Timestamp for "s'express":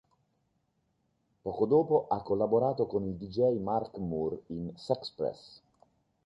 4.75-5.61